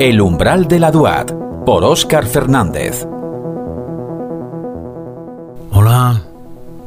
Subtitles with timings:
[0.00, 1.32] El umbral de la Duat
[1.66, 3.04] por Óscar Fernández.
[5.72, 6.22] Hola,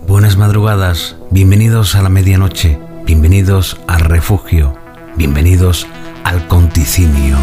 [0.08, 4.74] buenas madrugadas, bienvenidos a la medianoche, bienvenidos al refugio,
[5.18, 5.88] bienvenidos
[6.24, 7.36] al conticinio.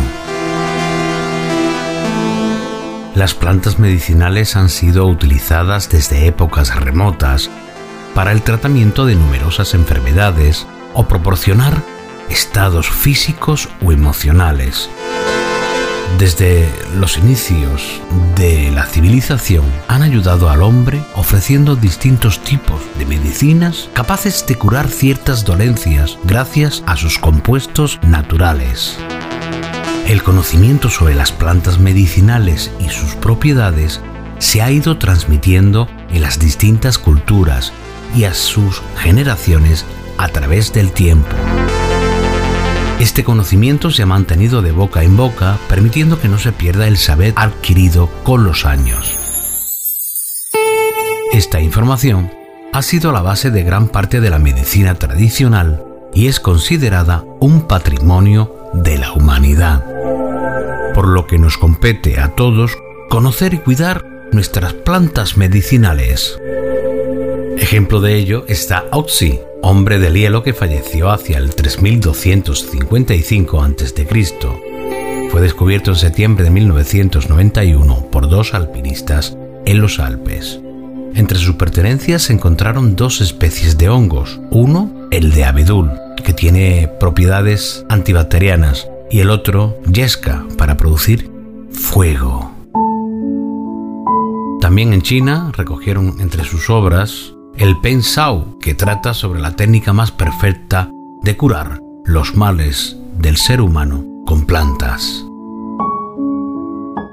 [3.14, 7.50] Las plantas medicinales han sido utilizadas desde épocas remotas
[8.14, 11.82] para el tratamiento de numerosas enfermedades o proporcionar
[12.30, 14.88] estados físicos o emocionales.
[16.18, 18.02] Desde los inicios
[18.34, 24.88] de la civilización han ayudado al hombre ofreciendo distintos tipos de medicinas capaces de curar
[24.88, 28.98] ciertas dolencias gracias a sus compuestos naturales.
[30.08, 34.00] El conocimiento sobre las plantas medicinales y sus propiedades
[34.40, 37.72] se ha ido transmitiendo en las distintas culturas
[38.16, 39.84] y a sus generaciones
[40.16, 41.36] a través del tiempo.
[43.00, 46.96] Este conocimiento se ha mantenido de boca en boca, permitiendo que no se pierda el
[46.96, 49.16] saber adquirido con los años.
[51.32, 52.32] Esta información
[52.72, 57.68] ha sido la base de gran parte de la medicina tradicional y es considerada un
[57.68, 59.84] patrimonio de la humanidad.
[60.92, 62.76] Por lo que nos compete a todos
[63.08, 66.36] conocer y cuidar nuestras plantas medicinales.
[67.58, 74.06] Ejemplo de ello está Oxy, hombre del hielo que falleció hacia el 3255 a.C.
[75.30, 80.60] Fue descubierto en septiembre de 1991 por dos alpinistas en los Alpes.
[81.14, 84.40] Entre sus pertenencias se encontraron dos especies de hongos.
[84.50, 85.90] Uno, el de abedul,
[86.24, 91.30] que tiene propiedades antibacterianas, y el otro, yesca, para producir
[91.70, 92.52] fuego.
[94.60, 99.92] También en China recogieron entre sus obras el Pen Sao, que trata sobre la técnica
[99.92, 100.90] más perfecta
[101.22, 105.24] de curar los males del ser humano con plantas.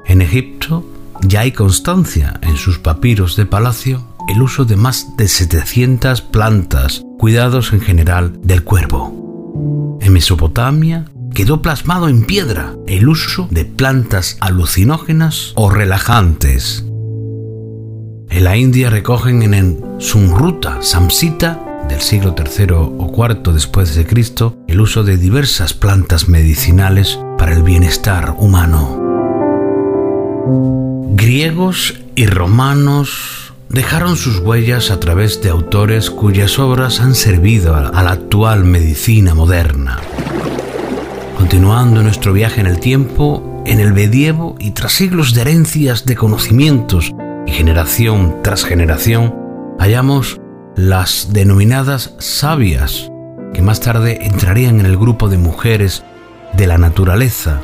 [0.06, 0.86] En Egipto
[1.22, 7.03] ya hay constancia en sus papiros de palacio el uso de más de 700 plantas,
[7.18, 9.98] cuidados en general del cuervo.
[10.02, 16.86] En Mesopotamia quedó plasmado en piedra el uso de plantas alucinógenas o relajantes
[18.30, 24.06] en la India recogen en el Sumruta Samsita del siglo III o IV después de
[24.06, 29.02] Cristo el uso de diversas plantas medicinales para el bienestar humano.
[31.16, 38.03] Griegos y romanos dejaron sus huellas a través de autores cuyas obras han servido a
[38.03, 40.00] la actual medicina moderna.
[41.38, 46.16] Continuando nuestro viaje en el tiempo, en el medievo y tras siglos de herencias de
[46.16, 47.13] conocimientos
[47.56, 49.34] generación tras generación
[49.80, 50.42] hallamos
[50.76, 53.10] las denominadas sabias,
[53.54, 56.04] que más tarde entrarían en el grupo de mujeres
[56.52, 57.62] de la naturaleza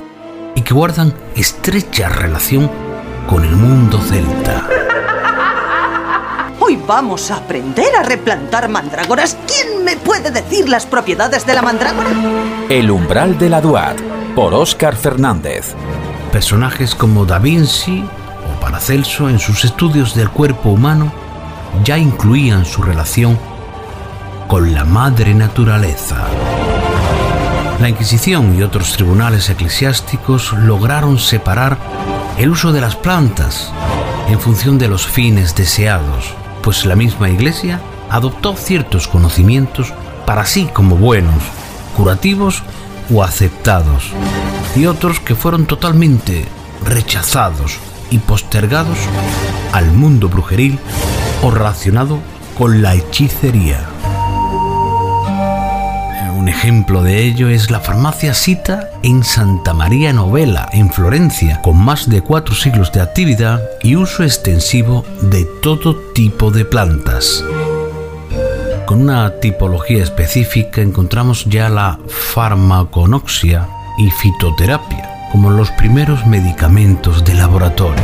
[0.56, 2.72] y que guardan estrecha relación
[3.28, 4.66] con el mundo celta.
[6.62, 9.38] Hoy vamos a aprender a replantar mandrágoras.
[9.46, 12.12] ¿Quién me puede decir las propiedades de la mandrágora?
[12.70, 14.00] El umbral de la Duat,
[14.36, 15.76] por Óscar Fernández.
[16.32, 18.06] Personajes como Da Vinci,
[18.72, 21.12] Paracelso en sus estudios del cuerpo humano
[21.84, 23.38] ya incluían su relación
[24.48, 26.26] con la madre naturaleza.
[27.82, 31.78] La Inquisición y otros tribunales eclesiásticos lograron separar
[32.38, 33.74] el uso de las plantas
[34.30, 36.34] en función de los fines deseados,
[36.64, 39.94] pues la misma Iglesia adoptó ciertos conocimientos
[40.26, 41.44] para sí como buenos,
[41.98, 42.64] curativos
[43.14, 44.14] o aceptados,
[44.78, 46.46] y otros que fueron totalmente
[46.86, 47.78] rechazados
[48.12, 49.00] y postergados
[49.72, 50.78] al mundo brujeril
[51.42, 52.20] o relacionado
[52.58, 53.88] con la hechicería.
[56.38, 61.78] Un ejemplo de ello es la farmacia Sita en Santa María Novela, en Florencia, con
[61.78, 67.44] más de cuatro siglos de actividad y uso extensivo de todo tipo de plantas.
[68.86, 73.68] Con una tipología específica encontramos ya la farmaconoxia
[73.98, 78.04] y fitoterapia como los primeros medicamentos de laboratorio.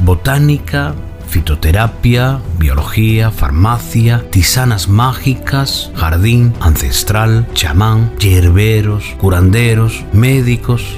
[0.00, 0.94] Botánica,
[1.28, 10.96] fitoterapia, biología, farmacia, tisanas mágicas, jardín, ancestral, chamán, hierberos, curanderos, médicos.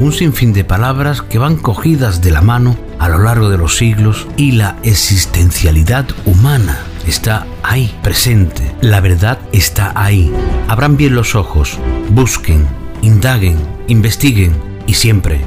[0.00, 3.76] Un sinfín de palabras que van cogidas de la mano a lo largo de los
[3.76, 8.74] siglos y la existencialidad humana está ahí, presente.
[8.80, 10.32] La verdad está ahí.
[10.68, 11.78] Abran bien los ojos,
[12.10, 12.66] busquen,
[13.06, 13.56] indaguen,
[13.86, 14.52] investiguen
[14.86, 15.40] y siempre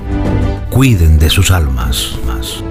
[0.70, 2.18] cuiden de sus almas.
[2.26, 2.64] Más.